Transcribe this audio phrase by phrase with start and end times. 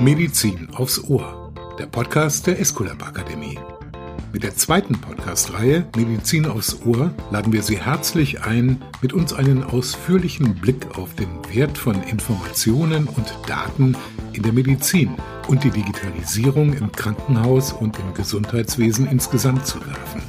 [0.00, 3.58] Medizin aufs Ohr, der Podcast der Esculap Akademie.
[4.32, 9.62] Mit der zweiten Podcast-Reihe Medizin aufs Ohr laden wir Sie herzlich ein, mit uns einen
[9.62, 13.96] ausführlichen Blick auf den Wert von Informationen und Daten
[14.32, 15.16] in der Medizin
[15.48, 20.22] und die Digitalisierung im Krankenhaus und im Gesundheitswesen insgesamt zu werfen.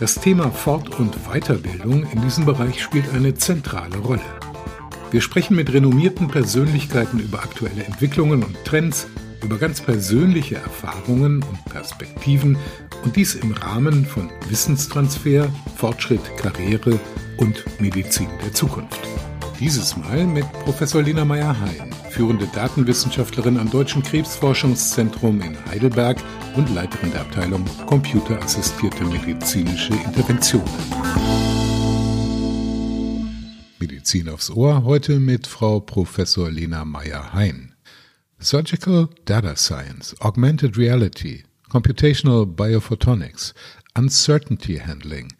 [0.00, 4.22] Das Thema Fort- und Weiterbildung in diesem Bereich spielt eine zentrale Rolle.
[5.10, 9.06] Wir sprechen mit renommierten Persönlichkeiten über aktuelle Entwicklungen und Trends,
[9.42, 12.58] über ganz persönliche Erfahrungen und Perspektiven
[13.04, 17.00] und dies im Rahmen von Wissenstransfer, Fortschritt, Karriere
[17.38, 19.00] und Medizin der Zukunft.
[19.58, 26.18] Dieses Mal mit Professor Lena Meyer-Hein, führende Datenwissenschaftlerin am Deutschen Krebsforschungszentrum in Heidelberg
[26.54, 31.47] und Leiterin der Abteilung Computerassistierte medizinische Interventionen.
[33.88, 37.74] Medizin aufs Ohr heute mit Frau Professor Lena Meyer-Hein.
[38.38, 43.54] Surgical Data Science, Augmented Reality, Computational Biophotonics,
[43.96, 45.32] Uncertainty Handling.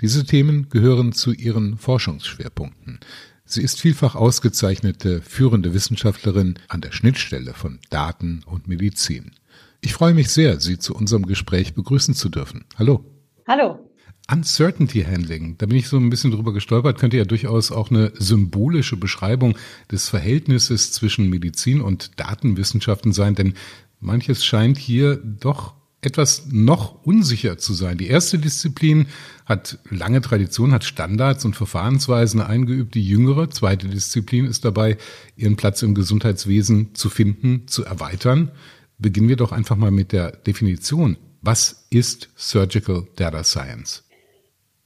[0.00, 3.00] Diese Themen gehören zu ihren Forschungsschwerpunkten.
[3.44, 9.32] Sie ist vielfach ausgezeichnete führende Wissenschaftlerin an der Schnittstelle von Daten und Medizin.
[9.80, 12.66] Ich freue mich sehr, Sie zu unserem Gespräch begrüßen zu dürfen.
[12.78, 13.04] Hallo.
[13.48, 13.90] Hallo.
[14.30, 18.10] Uncertainty Handling, da bin ich so ein bisschen drüber gestolpert, könnte ja durchaus auch eine
[18.18, 19.58] symbolische Beschreibung
[19.90, 23.52] des Verhältnisses zwischen Medizin und Datenwissenschaften sein, denn
[24.00, 27.98] manches scheint hier doch etwas noch unsicher zu sein.
[27.98, 29.06] Die erste Disziplin
[29.44, 32.94] hat lange Tradition, hat Standards und Verfahrensweisen eingeübt.
[32.94, 34.98] Die jüngere, zweite Disziplin ist dabei,
[35.36, 38.50] ihren Platz im Gesundheitswesen zu finden, zu erweitern.
[38.98, 41.16] Beginnen wir doch einfach mal mit der Definition.
[41.40, 44.04] Was ist Surgical Data Science?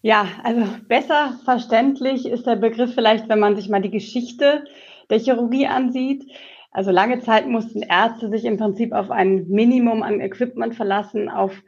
[0.00, 4.64] Ja, also besser verständlich ist der Begriff vielleicht, wenn man sich mal die Geschichte
[5.10, 6.24] der Chirurgie ansieht.
[6.70, 11.62] Also lange Zeit mussten Ärzte sich im Prinzip auf ein Minimum an Equipment verlassen, auf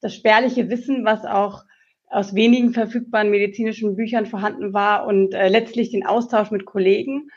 [0.00, 1.62] das spärliche Wissen, was auch
[2.08, 7.28] aus wenigen verfügbaren medizinischen Büchern vorhanden war und äh, letztlich den Austausch mit Kollegen.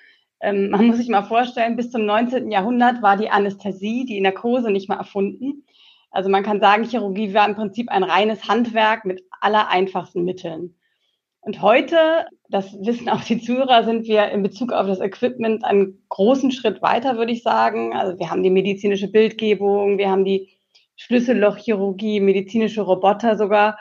[0.41, 2.51] Ähm, man muss sich mal vorstellen, bis zum 19.
[2.51, 5.63] Jahrhundert war die Anästhesie, die Narkose nicht mal erfunden.
[6.11, 10.75] Also man kann sagen, Chirurgie war im Prinzip ein reines Handwerk mit aller einfachsten Mitteln.
[11.41, 16.03] Und heute, das wissen auch die Zuhörer, sind wir in Bezug auf das Equipment einen
[16.09, 17.95] großen Schritt weiter, würde ich sagen.
[17.95, 20.49] Also wir haben die medizinische Bildgebung, wir haben die
[20.97, 23.79] Schlüssellochchirurgie, medizinische Roboter sogar.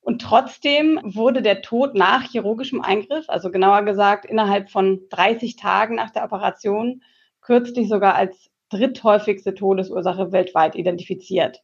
[0.00, 5.94] Und trotzdem wurde der Tod nach chirurgischem Eingriff, also genauer gesagt innerhalb von 30 Tagen
[5.94, 7.02] nach der Operation,
[7.40, 11.62] kürzlich sogar als dritthäufigste Todesursache weltweit identifiziert.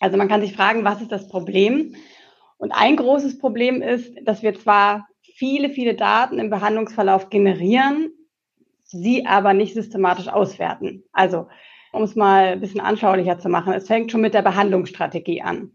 [0.00, 1.94] Also man kann sich fragen, was ist das Problem?
[2.58, 8.10] Und ein großes Problem ist, dass wir zwar viele, viele Daten im Behandlungsverlauf generieren,
[8.84, 11.04] sie aber nicht systematisch auswerten.
[11.12, 11.48] Also,
[11.92, 15.72] um es mal ein bisschen anschaulicher zu machen, es fängt schon mit der Behandlungsstrategie an.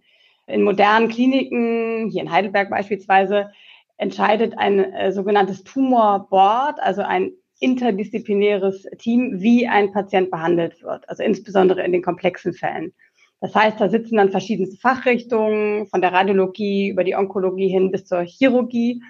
[0.47, 3.51] In modernen Kliniken, hier in Heidelberg beispielsweise,
[3.97, 7.31] entscheidet ein äh, sogenanntes Tumor Board, also ein
[7.61, 12.93] interdisziplinäres Team, wie ein Patient behandelt wird, also insbesondere in den komplexen Fällen.
[13.39, 18.05] Das heißt, da sitzen dann verschiedenste Fachrichtungen, von der Radiologie über die Onkologie hin bis
[18.05, 19.01] zur Chirurgie.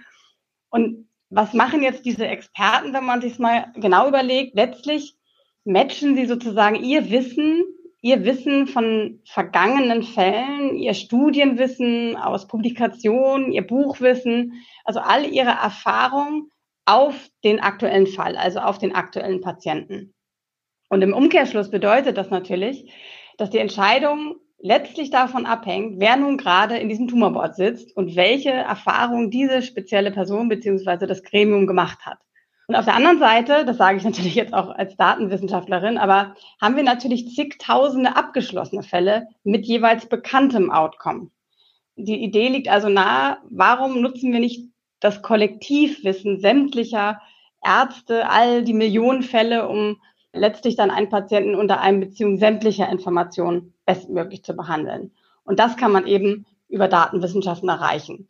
[0.69, 4.55] Und was machen jetzt diese Experten, wenn man sich mal genau überlegt?
[4.55, 5.15] Letztlich
[5.63, 7.63] matchen sie sozusagen ihr Wissen,
[8.01, 16.51] ihr Wissen von vergangenen Fällen, ihr Studienwissen aus Publikationen, ihr Buchwissen, also all ihre Erfahrungen
[16.85, 20.13] auf den aktuellen Fall, also auf den aktuellen Patienten.
[20.89, 22.91] Und im Umkehrschluss bedeutet das natürlich,
[23.37, 28.51] dass die Entscheidung letztlich davon abhängt, wer nun gerade in diesem Tumorboard sitzt und welche
[28.51, 32.19] Erfahrung diese spezielle Person beziehungsweise das Gremium gemacht hat.
[32.67, 36.75] Und auf der anderen Seite, das sage ich natürlich jetzt auch als Datenwissenschaftlerin, aber haben
[36.75, 41.31] wir natürlich zigtausende abgeschlossene Fälle mit jeweils bekanntem Outcome.
[41.95, 44.70] Die Idee liegt also nahe, warum nutzen wir nicht
[45.01, 47.19] das Kollektivwissen sämtlicher
[47.63, 49.97] Ärzte, all die Millionen Fälle, um
[50.31, 55.11] letztlich dann einen Patienten unter Einbeziehung sämtlicher Informationen bestmöglich zu behandeln.
[55.43, 58.29] Und das kann man eben über Datenwissenschaften erreichen.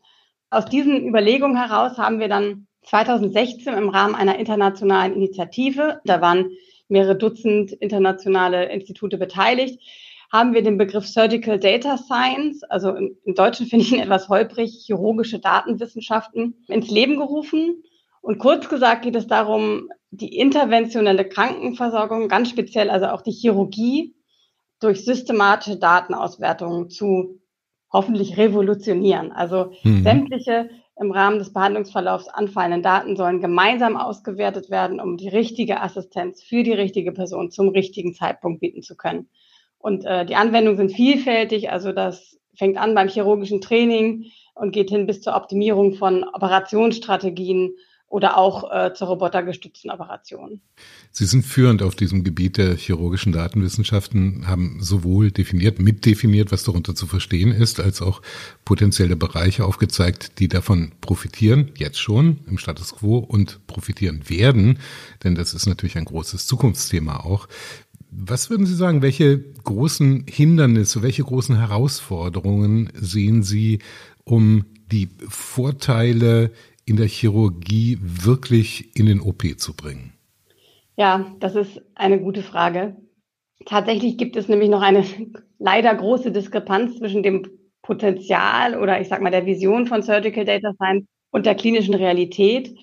[0.49, 6.51] Aus diesen Überlegungen heraus haben wir dann 2016 im Rahmen einer internationalen Initiative, da waren
[6.87, 9.79] mehrere Dutzend internationale Institute beteiligt,
[10.31, 14.29] haben wir den Begriff Surgical Data Science, also im, im Deutschen finde ich ihn etwas
[14.29, 17.83] holprig, chirurgische Datenwissenschaften, ins Leben gerufen.
[18.21, 24.15] Und kurz gesagt geht es darum, die interventionelle Krankenversorgung, ganz speziell also auch die Chirurgie,
[24.79, 27.41] durch systematische Datenauswertungen zu
[27.91, 29.31] hoffentlich revolutionieren.
[29.31, 30.03] Also mhm.
[30.03, 30.69] sämtliche
[30.99, 36.63] im Rahmen des Behandlungsverlaufs anfallenden Daten sollen gemeinsam ausgewertet werden, um die richtige Assistenz für
[36.63, 39.27] die richtige Person zum richtigen Zeitpunkt bieten zu können.
[39.81, 44.89] Und äh, die Anwendungen sind vielfältig, also das fängt an beim chirurgischen Training und geht
[44.89, 47.73] hin bis zur Optimierung von Operationsstrategien
[48.11, 50.61] oder auch äh, zur robotergestützten Operation.
[51.11, 56.93] Sie sind führend auf diesem Gebiet der chirurgischen Datenwissenschaften, haben sowohl definiert, mitdefiniert, was darunter
[56.93, 58.21] zu verstehen ist, als auch
[58.65, 64.79] potenzielle Bereiche aufgezeigt, die davon profitieren, jetzt schon im Status quo und profitieren werden,
[65.23, 67.47] denn das ist natürlich ein großes Zukunftsthema auch.
[68.11, 73.79] Was würden Sie sagen, welche großen Hindernisse, welche großen Herausforderungen sehen Sie,
[74.25, 76.51] um die Vorteile
[76.85, 80.11] in der Chirurgie wirklich in den OP zu bringen?
[80.97, 82.97] Ja, das ist eine gute Frage.
[83.65, 85.05] Tatsächlich gibt es nämlich noch eine
[85.59, 87.47] leider große Diskrepanz zwischen dem
[87.81, 92.75] Potenzial oder ich sag mal der Vision von Surgical Data Science und der klinischen Realität.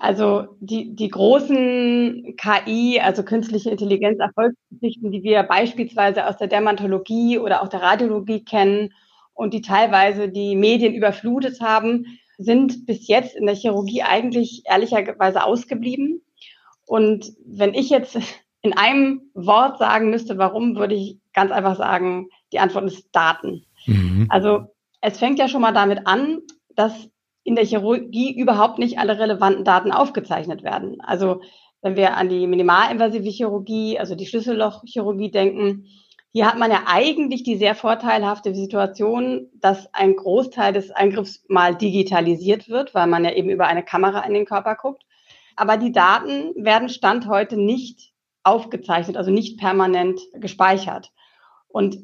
[0.00, 7.38] Also die, die großen KI, also künstliche Intelligenz Erfolgsgeschichten, die wir beispielsweise aus der Dermatologie
[7.38, 8.94] oder auch der Radiologie kennen
[9.34, 12.06] und die teilweise die Medien überflutet haben,
[12.38, 16.22] sind bis jetzt in der Chirurgie eigentlich ehrlicherweise ausgeblieben.
[16.86, 18.18] Und wenn ich jetzt
[18.62, 23.66] in einem Wort sagen müsste, warum, würde ich ganz einfach sagen, die Antwort ist Daten.
[23.84, 24.28] Mhm.
[24.30, 24.62] Also
[25.02, 26.38] es fängt ja schon mal damit an,
[26.74, 27.09] dass
[27.42, 31.00] in der Chirurgie überhaupt nicht alle relevanten Daten aufgezeichnet werden.
[31.00, 31.40] Also
[31.82, 35.86] wenn wir an die minimalinvasive Chirurgie, also die Schlüssellochchirurgie denken,
[36.32, 41.74] hier hat man ja eigentlich die sehr vorteilhafte Situation, dass ein Großteil des Eingriffs mal
[41.74, 45.02] digitalisiert wird, weil man ja eben über eine Kamera in den Körper guckt.
[45.56, 48.12] Aber die Daten werden Stand heute nicht
[48.44, 51.10] aufgezeichnet, also nicht permanent gespeichert.
[51.68, 51.98] Und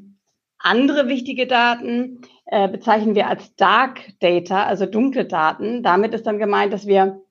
[0.66, 5.82] andere wichtige Daten äh, bezeichnen wir als Dark Data, also dunkle Daten.
[5.82, 7.22] Damit ist dann gemeint, dass wir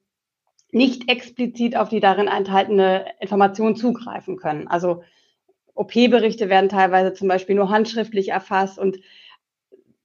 [0.72, 4.68] nicht explizit auf die darin enthaltene Information zugreifen können.
[4.68, 5.04] Also
[5.74, 8.98] OP-Berichte werden teilweise zum Beispiel nur handschriftlich erfasst und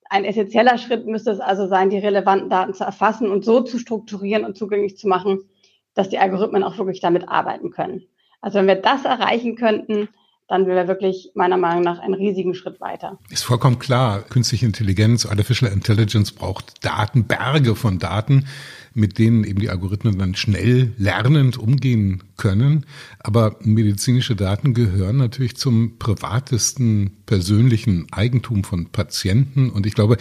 [0.09, 3.79] ein essentieller Schritt müsste es also sein, die relevanten Daten zu erfassen und so zu
[3.79, 5.49] strukturieren und zugänglich zu machen,
[5.95, 8.07] dass die Algorithmen auch wirklich damit arbeiten können.
[8.41, 10.09] Also wenn wir das erreichen könnten,
[10.51, 13.21] dann wäre wirklich meiner Meinung nach einen riesigen Schritt weiter.
[13.31, 14.23] Ist vollkommen klar.
[14.23, 18.47] Künstliche Intelligenz, Artificial Intelligence braucht Daten, Berge von Daten,
[18.93, 22.85] mit denen eben die Algorithmen dann schnell lernend umgehen können.
[23.21, 29.71] Aber medizinische Daten gehören natürlich zum privatesten persönlichen Eigentum von Patienten.
[29.71, 30.17] Und ich glaube,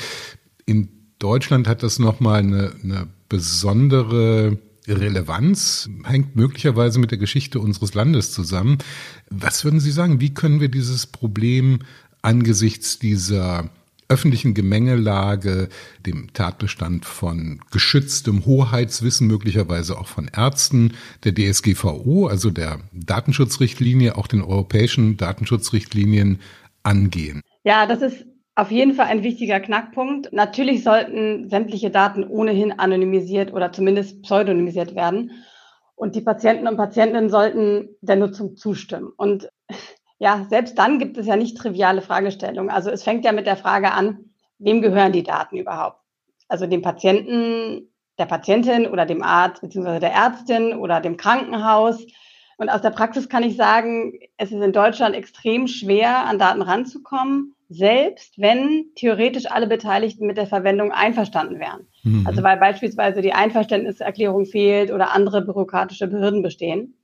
[0.68, 7.94] in Deutschland hat das nochmal eine, eine besondere Relevanz hängt möglicherweise mit der Geschichte unseres
[7.94, 8.78] Landes zusammen.
[9.30, 10.20] Was würden Sie sagen?
[10.20, 11.80] Wie können wir dieses Problem
[12.22, 13.70] angesichts dieser
[14.10, 15.70] öffentlichen Gemengelage,
[16.06, 20.94] dem Tatbestand von geschütztem Hoheitswissen, möglicherweise auch von Ärzten,
[21.24, 26.40] der DSGVO, also der Datenschutzrichtlinie, auch den europäischen Datenschutzrichtlinien
[26.82, 27.42] angehen?
[27.64, 28.26] Ja, das ist
[28.60, 30.34] auf jeden Fall ein wichtiger Knackpunkt.
[30.34, 35.32] Natürlich sollten sämtliche Daten ohnehin anonymisiert oder zumindest pseudonymisiert werden.
[35.96, 39.12] Und die Patienten und Patientinnen sollten der Nutzung zustimmen.
[39.16, 39.50] Und
[40.18, 42.70] ja, selbst dann gibt es ja nicht triviale Fragestellungen.
[42.70, 44.26] Also es fängt ja mit der Frage an,
[44.58, 46.02] wem gehören die Daten überhaupt?
[46.50, 52.06] Also dem Patienten, der Patientin oder dem Arzt beziehungsweise der Ärztin oder dem Krankenhaus.
[52.58, 56.62] Und aus der Praxis kann ich sagen, es ist in Deutschland extrem schwer, an Daten
[56.62, 61.88] ranzukommen selbst wenn theoretisch alle Beteiligten mit der Verwendung einverstanden wären.
[62.04, 62.26] Mhm.
[62.26, 66.96] Also weil beispielsweise die Einverständniserklärung fehlt oder andere bürokratische Behörden bestehen.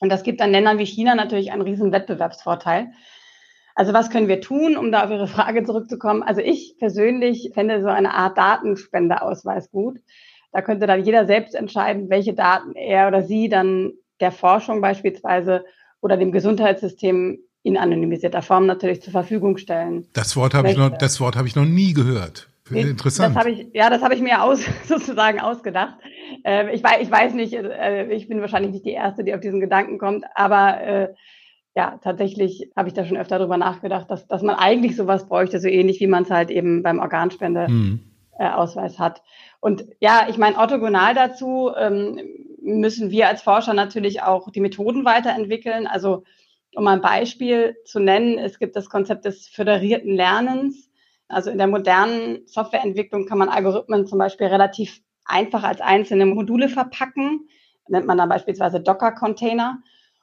[0.00, 2.92] Und das gibt an Ländern wie China natürlich einen riesen Wettbewerbsvorteil.
[3.74, 6.22] Also was können wir tun, um da auf Ihre Frage zurückzukommen?
[6.22, 9.98] Also ich persönlich fände so eine Art Datenspendeausweis gut.
[10.52, 15.64] Da könnte dann jeder selbst entscheiden, welche Daten er oder sie dann der Forschung beispielsweise
[16.00, 20.06] oder dem Gesundheitssystem in anonymisierter Form natürlich zur Verfügung stellen.
[20.12, 22.48] Das Wort habe ich noch, das Wort habe ich noch nie gehört.
[22.70, 23.34] Interessant.
[23.34, 25.96] Das habe ich, ja, das habe ich mir aus, sozusagen ausgedacht.
[26.44, 29.40] Äh, ich, weiß, ich weiß nicht, äh, ich bin wahrscheinlich nicht die Erste, die auf
[29.40, 31.14] diesen Gedanken kommt, aber äh,
[31.74, 35.58] ja, tatsächlich habe ich da schon öfter drüber nachgedacht, dass, dass man eigentlich sowas bräuchte,
[35.58, 38.94] so ähnlich wie man es halt eben beim Organspendeausweis mhm.
[38.94, 39.22] äh, hat.
[39.60, 42.20] Und ja, ich meine, orthogonal dazu ähm,
[42.62, 45.86] müssen wir als Forscher natürlich auch die Methoden weiterentwickeln.
[45.86, 46.24] Also
[46.76, 50.90] um ein Beispiel zu nennen, es gibt das Konzept des föderierten Lernens.
[51.28, 56.68] Also in der modernen Softwareentwicklung kann man Algorithmen zum Beispiel relativ einfach als einzelne Module
[56.68, 57.48] verpacken.
[57.88, 59.82] Nennt man dann beispielsweise Docker-Container.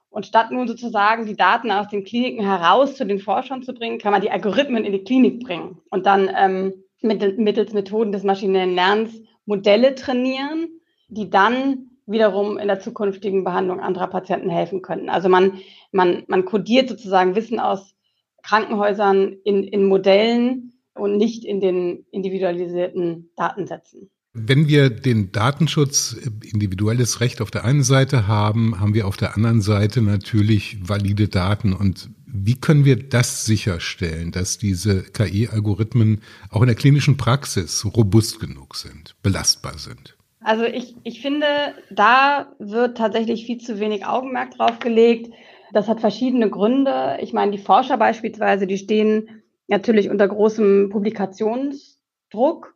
[0.10, 3.98] Und statt nun sozusagen die Daten aus den Kliniken heraus zu den Forschern zu bringen,
[3.98, 8.76] kann man die Algorithmen in die Klinik bringen und dann ähm, mittels Methoden des maschinellen
[8.76, 10.68] Lernens Modelle trainieren,
[11.08, 15.10] die dann wiederum in der zukünftigen Behandlung anderer Patienten helfen könnten.
[15.10, 15.60] Also man,
[15.92, 17.96] man, man kodiert sozusagen Wissen aus
[18.44, 24.10] Krankenhäusern in, in Modellen und nicht in den individualisierten Datensätzen.
[24.34, 26.16] Wenn wir den Datenschutz
[26.54, 31.28] individuelles Recht auf der einen Seite haben, haben wir auf der anderen Seite natürlich valide
[31.28, 31.74] Daten.
[31.74, 38.40] Und wie können wir das sicherstellen, dass diese KI-Algorithmen auch in der klinischen Praxis robust
[38.40, 40.16] genug sind, belastbar sind?
[40.44, 41.46] Also ich, ich finde,
[41.92, 45.32] da wird tatsächlich viel zu wenig Augenmerk drauf gelegt.
[45.72, 47.20] Das hat verschiedene Gründe.
[47.22, 52.76] Ich meine, die Forscher beispielsweise, die stehen natürlich unter großem Publikationsdruck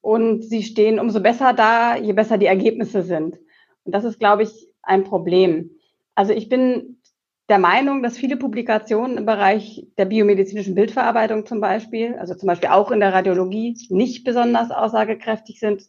[0.00, 3.38] und sie stehen umso besser da, je besser die Ergebnisse sind.
[3.84, 5.70] Und das ist, glaube ich, ein Problem.
[6.16, 7.00] Also ich bin
[7.48, 12.70] der Meinung, dass viele Publikationen im Bereich der biomedizinischen Bildverarbeitung zum Beispiel, also zum Beispiel
[12.70, 15.82] auch in der Radiologie, nicht besonders aussagekräftig sind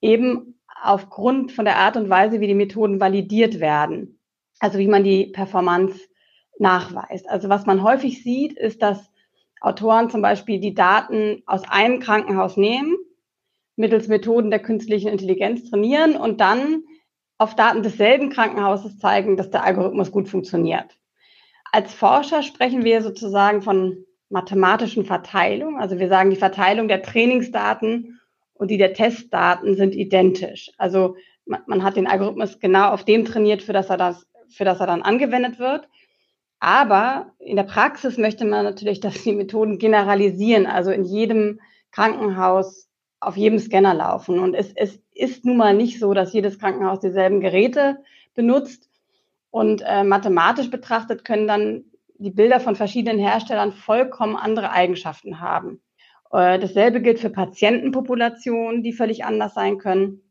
[0.00, 4.20] eben aufgrund von der Art und Weise, wie die Methoden validiert werden.
[4.60, 6.00] Also wie man die Performance
[6.58, 7.28] nachweist.
[7.28, 9.10] Also was man häufig sieht, ist, dass
[9.60, 12.96] Autoren zum Beispiel die Daten aus einem Krankenhaus nehmen,
[13.76, 16.82] mittels Methoden der künstlichen Intelligenz trainieren und dann
[17.38, 20.98] auf Daten desselben Krankenhauses zeigen, dass der Algorithmus gut funktioniert.
[21.70, 25.78] Als Forscher sprechen wir sozusagen von mathematischen Verteilung.
[25.78, 28.20] Also wir sagen, die Verteilung der Trainingsdaten
[28.58, 30.70] und die der Testdaten sind identisch.
[30.76, 34.64] Also man, man hat den Algorithmus genau auf dem trainiert, für das er das, für
[34.64, 35.88] das er dann angewendet wird.
[36.60, 41.60] Aber in der Praxis möchte man natürlich, dass die Methoden generalisieren, also in jedem
[41.92, 42.88] Krankenhaus
[43.20, 44.38] auf jedem Scanner laufen.
[44.38, 47.98] Und es, es ist nun mal nicht so, dass jedes Krankenhaus dieselben Geräte
[48.34, 48.88] benutzt.
[49.50, 51.84] Und äh, mathematisch betrachtet können dann
[52.18, 55.80] die Bilder von verschiedenen Herstellern vollkommen andere Eigenschaften haben.
[56.30, 60.22] Äh, dasselbe gilt für Patientenpopulationen, die völlig anders sein können.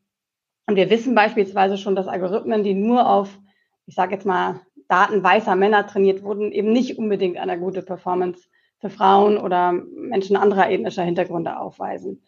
[0.68, 3.40] Und wir wissen beispielsweise schon, dass Algorithmen, die nur auf,
[3.86, 8.48] ich sage jetzt mal, Daten weißer Männer trainiert wurden, eben nicht unbedingt eine gute Performance
[8.80, 12.24] für Frauen oder Menschen anderer ethnischer Hintergründe aufweisen.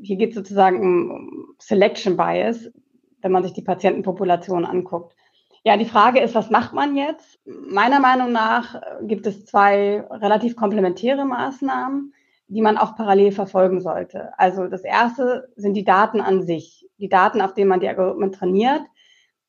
[0.00, 2.70] Hier geht es sozusagen um Selection Bias,
[3.20, 5.14] wenn man sich die Patientenpopulation anguckt.
[5.64, 7.38] Ja, die Frage ist, was macht man jetzt?
[7.44, 12.14] Meiner Meinung nach gibt es zwei relativ komplementäre Maßnahmen
[12.52, 14.38] die man auch parallel verfolgen sollte.
[14.38, 16.86] Also das erste sind die Daten an sich.
[16.98, 18.82] Die Daten, auf denen man die Algorithmen trainiert,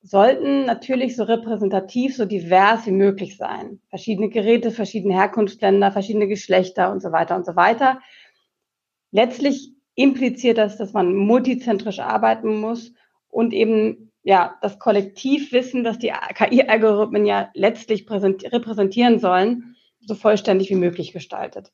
[0.02, 3.82] sollten natürlich so repräsentativ, so divers wie möglich sein.
[3.90, 8.00] Verschiedene Geräte, verschiedene Herkunftsländer, verschiedene Geschlechter und so weiter und so weiter.
[9.12, 12.94] Letztlich impliziert das, dass man multizentrisch arbeiten muss
[13.30, 20.76] und eben ja das Kollektivwissen, das die KI-Algorithmen ja letztlich repräsentieren sollen, so vollständig wie
[20.76, 21.72] möglich gestaltet.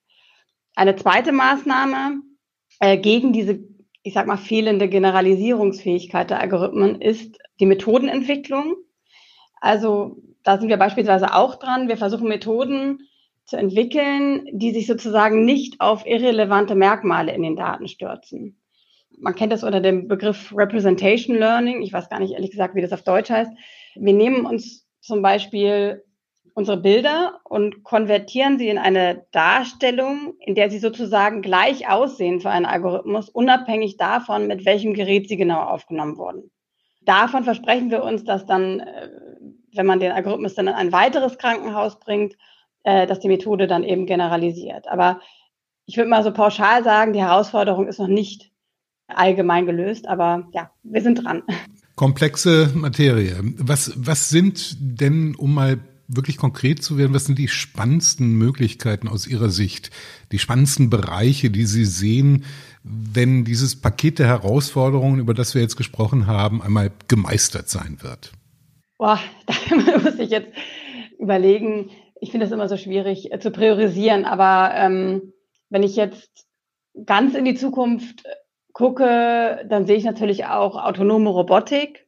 [0.79, 2.21] Eine zweite Maßnahme
[2.79, 3.59] äh, gegen diese,
[4.01, 8.77] ich sag mal, fehlende Generalisierungsfähigkeit der Algorithmen ist die Methodenentwicklung.
[9.59, 11.89] Also da sind wir beispielsweise auch dran.
[11.89, 13.09] Wir versuchen Methoden
[13.43, 18.57] zu entwickeln, die sich sozusagen nicht auf irrelevante Merkmale in den Daten stürzen.
[19.17, 21.81] Man kennt das unter dem Begriff Representation Learning.
[21.81, 23.51] Ich weiß gar nicht ehrlich gesagt, wie das auf Deutsch heißt.
[23.95, 26.05] Wir nehmen uns zum Beispiel
[26.59, 32.49] unsere Bilder und konvertieren sie in eine Darstellung, in der sie sozusagen gleich aussehen für
[32.49, 36.51] einen Algorithmus, unabhängig davon, mit welchem Gerät sie genau aufgenommen wurden.
[37.01, 39.09] Davon versprechen wir uns, dass dann, äh,
[39.73, 42.35] wenn man den Algorithmus dann in ein weiteres Krankenhaus bringt,
[42.83, 44.85] äh, dass die Methode dann eben generalisiert.
[44.89, 45.21] Aber
[45.85, 48.51] ich würde mal so pauschal sagen, die Herausforderung ist noch nicht
[49.07, 51.41] allgemein gelöst, aber ja, wir sind dran.
[51.95, 53.37] Komplexe Materie.
[53.57, 59.07] Was, was sind denn, um mal wirklich konkret zu werden, was sind die spannendsten Möglichkeiten
[59.07, 59.91] aus Ihrer Sicht,
[60.31, 62.45] die spannendsten Bereiche, die Sie sehen,
[62.83, 68.31] wenn dieses Paket der Herausforderungen, über das wir jetzt gesprochen haben, einmal gemeistert sein wird?
[68.97, 69.19] Boah,
[69.69, 70.49] da muss ich jetzt
[71.19, 71.91] überlegen.
[72.19, 75.33] Ich finde es immer so schwierig äh, zu priorisieren, aber ähm,
[75.69, 76.47] wenn ich jetzt
[77.05, 78.23] ganz in die Zukunft
[78.73, 82.07] gucke, dann sehe ich natürlich auch autonome Robotik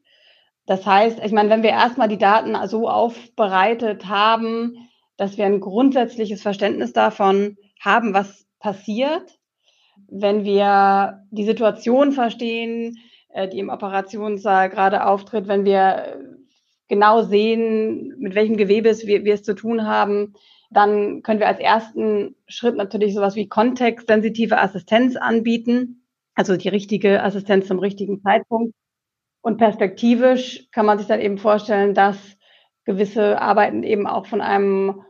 [0.65, 5.59] das heißt, ich meine, wenn wir erstmal die Daten so aufbereitet haben, dass wir ein
[5.59, 9.39] grundsätzliches Verständnis davon haben, was passiert,
[10.07, 12.97] wenn wir die Situation verstehen,
[13.29, 16.19] äh, die im Operationssaal gerade auftritt, wenn wir
[16.87, 20.33] genau sehen, mit welchem Gewebe wir, wir es zu tun haben,
[20.69, 27.23] dann können wir als ersten Schritt natürlich sowas wie kontextsensitive Assistenz anbieten, also die richtige
[27.23, 28.73] Assistenz zum richtigen Zeitpunkt.
[29.41, 32.17] Und perspektivisch kann man sich dann eben vorstellen, dass
[32.85, 35.01] gewisse Arbeiten eben auch von einem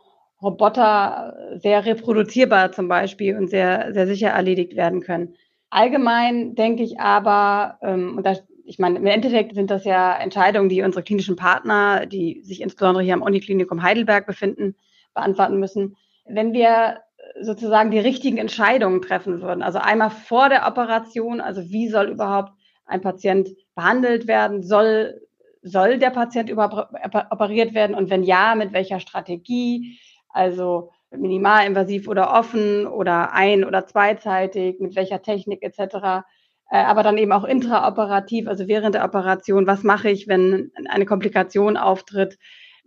[0.41, 5.35] Roboter sehr reproduzierbar zum Beispiel und sehr, sehr sicher erledigt werden können.
[5.69, 8.35] Allgemein denke ich aber, ähm, und da,
[8.65, 13.03] ich meine, im Endeffekt sind das ja Entscheidungen, die unsere klinischen Partner, die sich insbesondere
[13.03, 14.75] hier am Uniklinikum Heidelberg befinden,
[15.13, 15.95] beantworten müssen.
[16.25, 17.01] Wenn wir
[17.41, 22.51] sozusagen die richtigen Entscheidungen treffen würden, also einmal vor der Operation, also wie soll überhaupt
[22.91, 25.21] ein Patient behandelt werden, soll,
[25.61, 26.93] soll der Patient überhaupt
[27.31, 29.97] operiert werden und wenn ja, mit welcher Strategie,
[30.29, 36.23] also minimalinvasiv oder offen oder ein- oder zweizeitig, mit welcher Technik etc.
[36.69, 41.05] Äh, aber dann eben auch intraoperativ, also während der Operation, was mache ich, wenn eine
[41.05, 42.37] Komplikation auftritt?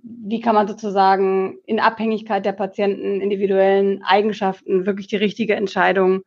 [0.02, 6.23] Wie kann man sozusagen in Abhängigkeit der Patienten individuellen Eigenschaften wirklich die richtige Entscheidung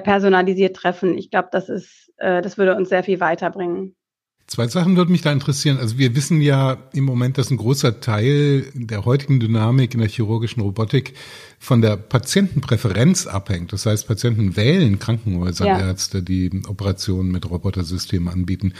[0.00, 1.16] personalisiert treffen?
[1.18, 3.96] Ich glaube, das ist, äh, das würde uns sehr viel weiterbringen.
[4.48, 5.78] Zwei Sachen würden mich da interessieren.
[5.78, 10.08] Also wir wissen ja im Moment, dass ein großer Teil der heutigen Dynamik in der
[10.08, 11.14] chirurgischen Robotik
[11.58, 13.72] von der Patientenpräferenz abhängt.
[13.72, 15.80] Das heißt, Patienten wählen Krankenhäuser, ja.
[15.80, 18.74] Ärzte, die Operationen mit Robotersystemen anbieten.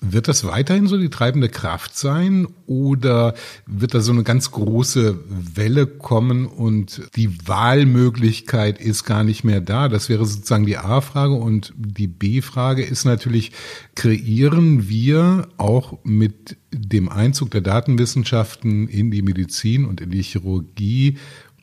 [0.00, 3.34] Wird das weiterhin so die treibende Kraft sein oder
[3.66, 9.60] wird da so eine ganz große Welle kommen und die Wahlmöglichkeit ist gar nicht mehr
[9.60, 9.88] da?
[9.88, 13.52] Das wäre sozusagen die A-Frage und die B-Frage ist natürlich,
[13.94, 15.11] kreieren wir
[15.58, 21.18] auch mit dem Einzug der Datenwissenschaften in die Medizin und in die Chirurgie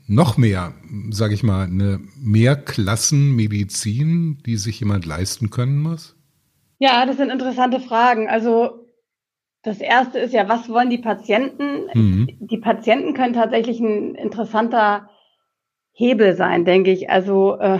[0.08, 0.74] noch mehr,
[1.12, 6.16] sage ich mal, eine Mehrklassenmedizin, die sich jemand leisten können muss?
[6.80, 8.28] Ja, das sind interessante Fragen.
[8.28, 8.88] Also
[9.62, 11.90] das erste ist ja, was wollen die Patienten?
[11.94, 12.28] Mhm.
[12.40, 15.10] Die Patienten können tatsächlich ein interessanter
[15.92, 17.10] Hebel sein, denke ich.
[17.10, 17.80] Also äh,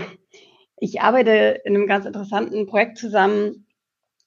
[0.76, 3.66] ich arbeite in einem ganz interessanten Projekt zusammen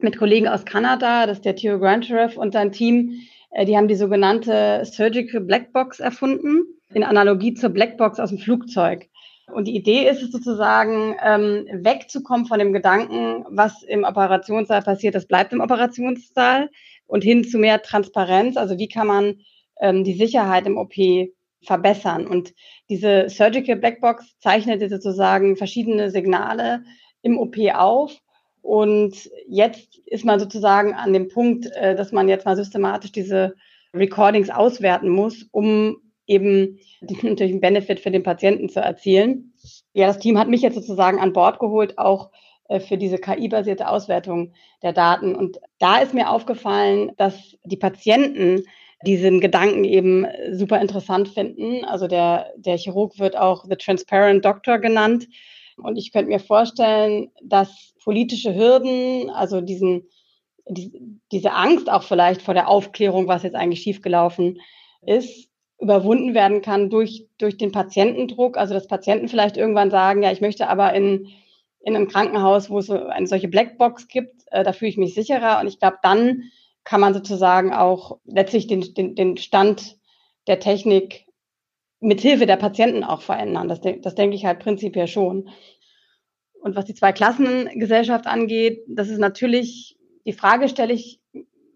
[0.03, 3.21] mit Kollegen aus Kanada, das ist der Theo Grantreff und sein Team.
[3.51, 9.09] Äh, die haben die sogenannte Surgical Blackbox erfunden in Analogie zur Blackbox aus dem Flugzeug.
[9.51, 15.15] Und die Idee ist es sozusagen, ähm, wegzukommen von dem Gedanken, was im Operationssaal passiert,
[15.15, 16.69] das bleibt im Operationssaal
[17.07, 18.57] und hin zu mehr Transparenz.
[18.57, 19.41] Also wie kann man
[19.79, 20.93] ähm, die Sicherheit im OP
[21.61, 22.25] verbessern?
[22.25, 22.53] Und
[22.89, 26.83] diese Surgical Blackbox zeichnet sozusagen verschiedene Signale
[27.21, 28.17] im OP auf.
[28.63, 33.55] Und jetzt ist man sozusagen an dem Punkt, äh, dass man jetzt mal systematisch diese
[33.93, 36.79] Recordings auswerten muss, um eben
[37.21, 39.53] natürlich einen Benefit für den Patienten zu erzielen.
[39.91, 42.31] Ja, das Team hat mich jetzt sozusagen an Bord geholt, auch
[42.69, 45.35] äh, für diese KI-basierte Auswertung der Daten.
[45.35, 48.63] Und da ist mir aufgefallen, dass die Patienten
[49.05, 51.83] diesen Gedanken eben super interessant finden.
[51.83, 55.27] Also der, der Chirurg wird auch The Transparent Doctor genannt.
[55.77, 60.07] Und ich könnte mir vorstellen, dass politische Hürden, also diesen,
[60.67, 60.91] die,
[61.31, 64.59] diese Angst auch vielleicht vor der Aufklärung, was jetzt eigentlich schiefgelaufen
[65.05, 68.57] ist, überwunden werden kann durch, durch den Patientendruck.
[68.57, 71.27] Also dass Patienten vielleicht irgendwann sagen, ja, ich möchte aber in,
[71.81, 75.59] in einem Krankenhaus, wo es eine solche Blackbox gibt, äh, da fühle ich mich sicherer.
[75.59, 76.43] Und ich glaube, dann
[76.83, 79.97] kann man sozusagen auch letztlich den, den, den Stand
[80.47, 81.25] der Technik
[82.03, 83.67] mit Hilfe der Patienten auch verändern.
[83.67, 85.49] Das, das denke ich halt prinzipiell schon.
[86.61, 91.19] Und was die Zweiklassengesellschaft angeht, das ist natürlich, die Frage stelle ich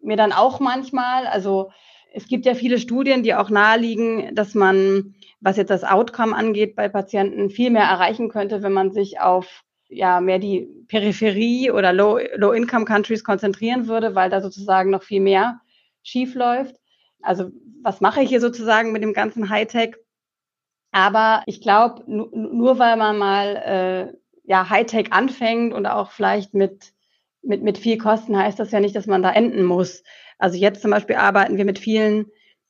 [0.01, 1.27] mir dann auch manchmal.
[1.27, 1.71] Also
[2.13, 6.75] es gibt ja viele Studien, die auch naheliegen, dass man, was jetzt das Outcome angeht
[6.75, 11.93] bei Patienten, viel mehr erreichen könnte, wenn man sich auf ja mehr die Peripherie oder
[11.93, 15.61] Low-Income-Countries konzentrieren würde, weil da sozusagen noch viel mehr
[16.03, 16.75] schief läuft.
[17.21, 17.51] Also
[17.83, 19.95] was mache ich hier sozusagen mit dem ganzen Hightech?
[20.97, 26.91] Aber ich glaube, nur weil man mal äh, ja Hightech anfängt und auch vielleicht mit
[27.43, 30.01] mit mit viel Kosten heißt das ja nicht, dass man da enden muss.
[30.39, 32.25] Also jetzt zum Beispiel arbeiten wir mit vielen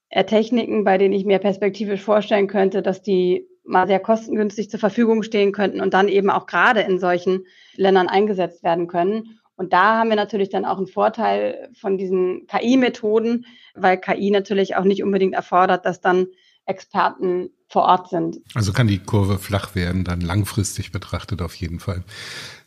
[0.10, 4.82] äh, Techniken, bei denen ich mir perspektivisch vorstellen könnte, dass die mal sehr kostengünstig zur
[4.82, 7.46] Verfügung stehen könnten und dann eben auch gerade in solchen
[7.78, 9.40] Ländern eingesetzt werden können.
[9.56, 14.76] Und da haben wir natürlich dann auch einen Vorteil von diesen KI-Methoden, weil KI natürlich
[14.76, 16.28] auch nicht unbedingt erfordert, dass dann
[16.66, 18.38] Experten vor Ort sind.
[18.54, 22.04] Also kann die Kurve flach werden, dann langfristig betrachtet auf jeden Fall.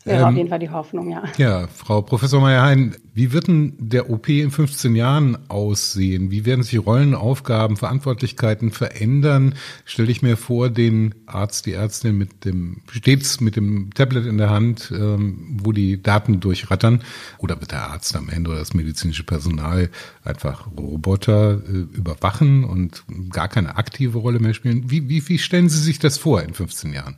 [0.05, 1.23] Wäre ähm, auf jeden Fall die Hoffnung, ja.
[1.37, 6.31] Ja, Frau Professor Meyer-Hein, wie wird denn der OP in 15 Jahren aussehen?
[6.31, 9.55] Wie werden sich Rollenaufgaben, Verantwortlichkeiten verändern?
[9.85, 14.37] Stelle ich mir vor, den Arzt, die Ärztin mit dem, stets mit dem Tablet in
[14.37, 17.03] der Hand, ähm, wo die Daten durchrattern?
[17.37, 19.89] Oder wird der Arzt am Ende oder das medizinische Personal
[20.23, 24.89] einfach Roboter äh, überwachen und gar keine aktive Rolle mehr spielen?
[24.89, 27.17] Wie, wie, wie stellen Sie sich das vor in 15 Jahren?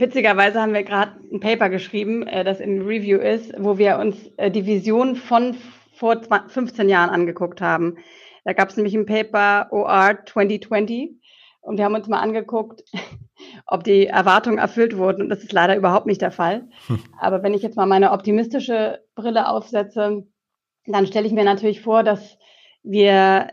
[0.00, 4.16] Witzigerweise haben wir gerade ein Paper geschrieben, äh, das in Review ist, wo wir uns
[4.36, 5.56] äh, die Vision von
[5.94, 7.96] vor 15 Jahren angeguckt haben.
[8.44, 11.18] Da gab es nämlich ein Paper OR 2020
[11.60, 12.84] und wir haben uns mal angeguckt,
[13.66, 15.22] ob die Erwartungen erfüllt wurden.
[15.22, 16.68] Und das ist leider überhaupt nicht der Fall.
[16.86, 17.02] Hm.
[17.18, 20.26] Aber wenn ich jetzt mal meine optimistische Brille aufsetze,
[20.86, 22.38] dann stelle ich mir natürlich vor, dass
[22.82, 23.48] wir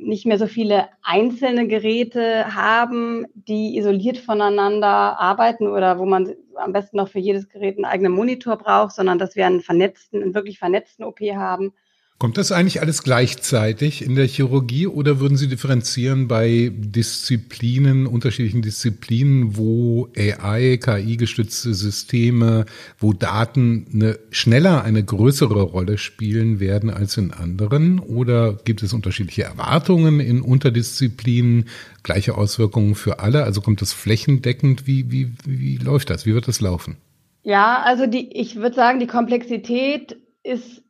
[0.00, 4.86] nicht mehr so viele einzelne Geräte haben, die isoliert voneinander
[5.18, 9.18] arbeiten oder wo man am besten noch für jedes Gerät einen eigenen Monitor braucht, sondern
[9.18, 11.72] dass wir einen vernetzten, einen wirklich vernetzten OP haben
[12.18, 18.62] Kommt das eigentlich alles gleichzeitig in der Chirurgie oder würden Sie differenzieren bei Disziplinen, unterschiedlichen
[18.62, 22.64] Disziplinen, wo AI, KI-gestützte Systeme,
[22.98, 27.98] wo Daten eine, schneller eine größere Rolle spielen werden als in anderen?
[27.98, 31.66] Oder gibt es unterschiedliche Erwartungen in Unterdisziplinen,
[32.02, 33.44] gleiche Auswirkungen für alle?
[33.44, 34.86] Also kommt das flächendeckend?
[34.86, 36.24] Wie, wie, wie läuft das?
[36.24, 36.96] Wie wird das laufen?
[37.42, 40.82] Ja, also die, ich würde sagen, die Komplexität ist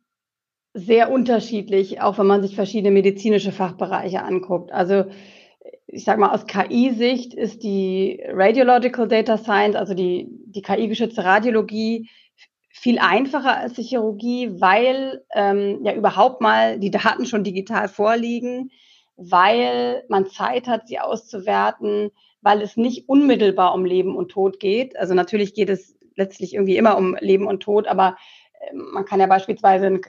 [0.76, 4.72] sehr unterschiedlich, auch wenn man sich verschiedene medizinische Fachbereiche anguckt.
[4.72, 5.06] Also
[5.86, 12.10] ich sage mal, aus KI-Sicht ist die Radiological Data Science, also die, die KI-geschützte Radiologie,
[12.68, 18.70] viel einfacher als die Chirurgie, weil ähm, ja überhaupt mal die Daten schon digital vorliegen,
[19.16, 22.10] weil man Zeit hat, sie auszuwerten,
[22.42, 24.94] weil es nicht unmittelbar um Leben und Tod geht.
[24.98, 28.18] Also natürlich geht es letztlich irgendwie immer um Leben und Tod, aber
[28.60, 30.00] äh, man kann ja beispielsweise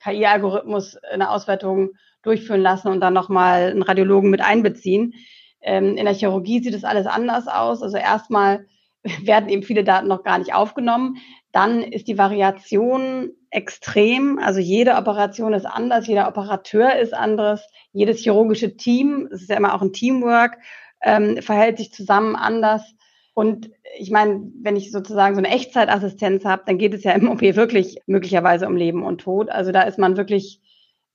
[0.00, 1.90] KI-Algorithmus eine Auswertung
[2.22, 5.14] durchführen lassen und dann nochmal einen Radiologen mit einbeziehen.
[5.60, 7.82] Ähm, in der Chirurgie sieht es alles anders aus.
[7.82, 8.66] Also erstmal
[9.22, 11.18] werden eben viele Daten noch gar nicht aufgenommen.
[11.52, 14.38] Dann ist die Variation extrem.
[14.38, 19.56] Also jede Operation ist anders, jeder Operateur ist anders, jedes chirurgische Team, es ist ja
[19.56, 20.58] immer auch ein Teamwork,
[21.02, 22.94] ähm, verhält sich zusammen anders.
[23.38, 27.30] Und ich meine, wenn ich sozusagen so eine Echtzeitassistenz habe, dann geht es ja im
[27.30, 29.48] OP wirklich möglicherweise um Leben und Tod.
[29.48, 30.60] Also da ist man wirklich,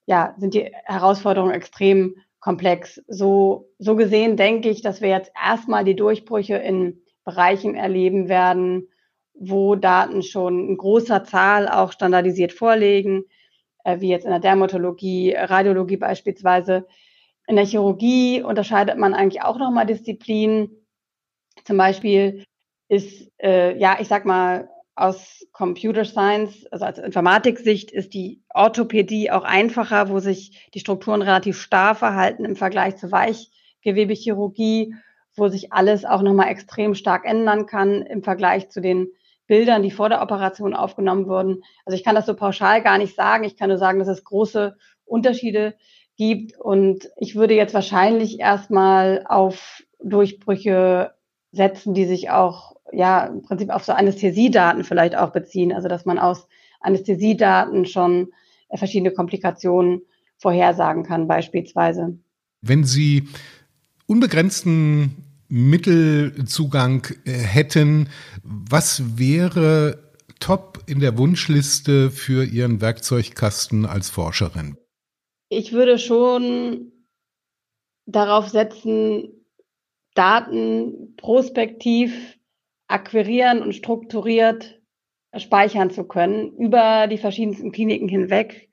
[0.05, 3.03] ja, sind die Herausforderungen extrem komplex.
[3.09, 8.87] So, so gesehen denke ich, dass wir jetzt erstmal die Durchbrüche in Bereichen erleben werden,
[9.33, 13.25] wo Daten schon in großer Zahl auch standardisiert vorliegen,
[13.83, 16.87] äh, wie jetzt in der Dermatologie, Radiologie beispielsweise.
[17.47, 20.82] In der Chirurgie unterscheidet man eigentlich auch nochmal Disziplinen
[21.63, 22.45] zum Beispiel
[22.87, 29.31] ist, äh, ja, ich sag mal, aus Computer Science, also als Informatiksicht, ist die Orthopädie
[29.31, 34.93] auch einfacher, wo sich die Strukturen relativ starr verhalten im Vergleich zur Weichgewebechirurgie,
[35.35, 39.07] wo sich alles auch nochmal extrem stark ändern kann im Vergleich zu den
[39.47, 41.63] Bildern, die vor der Operation aufgenommen wurden.
[41.85, 43.43] Also ich kann das so pauschal gar nicht sagen.
[43.43, 45.75] Ich kann nur sagen, dass es große Unterschiede
[46.15, 46.59] gibt.
[46.59, 51.13] Und ich würde jetzt wahrscheinlich erstmal auf Durchbrüche
[51.53, 56.05] setzen, die sich auch ja im Prinzip auf so Anästhesiedaten vielleicht auch beziehen, also dass
[56.05, 56.47] man aus
[56.81, 58.31] Anästhesiedaten schon
[58.69, 60.01] äh, verschiedene Komplikationen
[60.37, 62.19] vorhersagen kann, beispielsweise.
[62.61, 63.27] Wenn Sie
[64.07, 65.15] unbegrenzten
[65.47, 68.09] Mittelzugang äh, hätten,
[68.43, 74.77] was wäre top in der Wunschliste für Ihren Werkzeugkasten als Forscherin?
[75.49, 76.91] Ich würde schon
[78.05, 79.42] darauf setzen,
[80.13, 82.37] Daten prospektiv
[82.87, 84.79] akquirieren und strukturiert
[85.35, 88.69] speichern zu können über die verschiedensten Kliniken hinweg,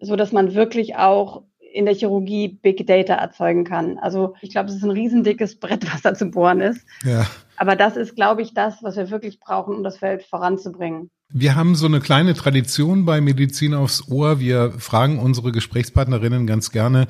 [0.00, 3.98] so dass man wirklich auch in der Chirurgie Big Data erzeugen kann.
[3.98, 6.86] Also ich glaube, es ist ein riesendickes Brett, was da zu bohren ist.
[7.04, 7.26] Ja.
[7.56, 11.10] Aber das ist, glaube ich, das, was wir wirklich brauchen, um das Feld voranzubringen.
[11.30, 14.38] Wir haben so eine kleine Tradition bei Medizin aufs Ohr.
[14.38, 17.08] Wir fragen unsere Gesprächspartnerinnen ganz gerne,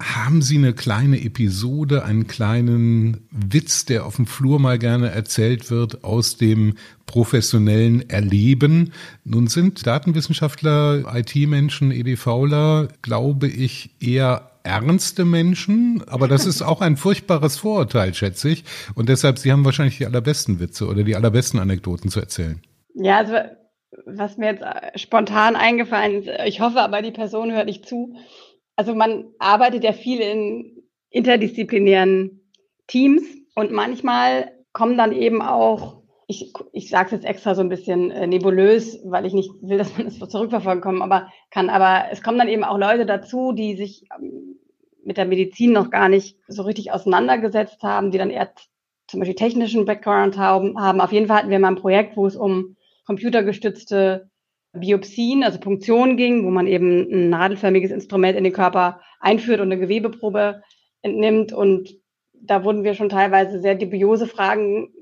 [0.00, 5.70] haben Sie eine kleine Episode, einen kleinen Witz, der auf dem Flur mal gerne erzählt
[5.70, 6.74] wird aus dem
[7.06, 8.92] professionellen Erleben?
[9.22, 16.96] Nun sind Datenwissenschaftler, IT-Menschen, EDVler, glaube ich, eher ernste Menschen, aber das ist auch ein
[16.96, 18.64] furchtbares Vorurteil, schätze ich.
[18.94, 22.60] Und deshalb, Sie haben wahrscheinlich die allerbesten Witze oder die allerbesten Anekdoten zu erzählen.
[22.94, 23.34] Ja, also
[24.06, 24.64] was mir jetzt
[25.00, 28.16] spontan eingefallen ist, ich hoffe aber, die Person hört nicht zu
[28.76, 32.40] also man arbeitet ja viel in interdisziplinären
[32.86, 33.22] Teams
[33.54, 38.10] und manchmal kommen dann eben auch, ich, ich sage es jetzt extra so ein bisschen
[38.10, 42.06] äh, nebulös, weil ich nicht will, dass man es das zurückverfolgen kann, aber kann, aber
[42.10, 44.58] es kommen dann eben auch Leute dazu, die sich ähm,
[45.04, 48.52] mit der Medizin noch gar nicht so richtig auseinandergesetzt haben, die dann eher
[49.06, 50.80] zum Beispiel technischen Background haben.
[50.80, 51.00] haben.
[51.00, 54.30] Auf jeden Fall hatten wir mal ein Projekt, wo es um computergestützte
[54.74, 59.70] Biopsien, also Punktionen ging, wo man eben ein nadelförmiges Instrument in den Körper einführt und
[59.70, 60.62] eine Gewebeprobe
[61.02, 61.52] entnimmt.
[61.52, 61.94] Und
[62.32, 64.92] da wurden wir schon teilweise sehr dubiose Fragen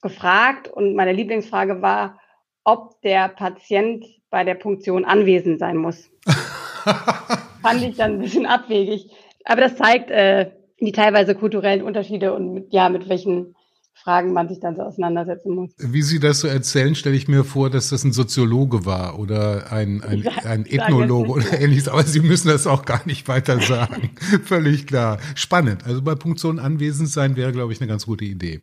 [0.00, 0.68] gefragt.
[0.68, 2.20] Und meine Lieblingsfrage war,
[2.64, 6.10] ob der Patient bei der Punktion anwesend sein muss.
[7.62, 9.10] Fand ich dann ein bisschen abwegig.
[9.44, 13.56] Aber das zeigt äh, die teilweise kulturellen Unterschiede und mit, ja, mit welchen
[14.02, 15.70] Fragen man sich dann so auseinandersetzen muss.
[15.78, 19.72] Wie Sie das so erzählen, stelle ich mir vor, dass das ein Soziologe war oder
[19.72, 21.88] ein, ein, ein Ethnologe oder ähnliches.
[21.88, 24.10] Aber Sie müssen das auch gar nicht weiter sagen.
[24.44, 25.18] Völlig klar.
[25.34, 25.84] Spannend.
[25.84, 28.60] Also bei Punktion anwesend sein wäre, glaube ich, eine ganz gute Idee.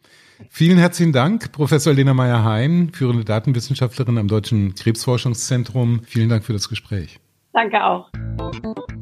[0.50, 6.02] Vielen herzlichen Dank, Professor Lena Meyer-Hein, führende Datenwissenschaftlerin am Deutschen Krebsforschungszentrum.
[6.06, 7.20] Vielen Dank für das Gespräch.
[7.54, 8.10] Danke auch.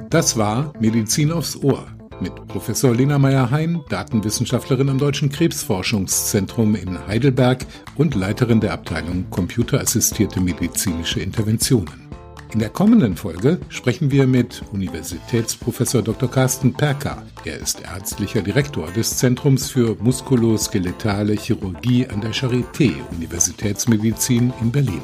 [0.10, 1.88] Das war Medizin aufs Ohr
[2.24, 7.66] mit Professor Lena Meyer-Hein, Datenwissenschaftlerin am Deutschen Krebsforschungszentrum in Heidelberg
[7.98, 12.10] und Leiterin der Abteilung Computerassistierte medizinische Interventionen.
[12.54, 16.32] In der kommenden Folge sprechen wir mit Universitätsprofessor Dr.
[16.32, 17.24] Carsten Perker.
[17.44, 25.02] Er ist ärztlicher Direktor des Zentrums für muskuloskeletale Chirurgie an der Charité Universitätsmedizin in Berlin.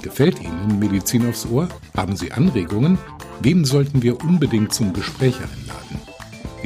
[0.00, 1.68] Gefällt Ihnen Medizin aufs Ohr?
[1.94, 2.98] Haben Sie Anregungen?
[3.40, 6.05] Wem sollten wir unbedingt zum Gespräch einladen?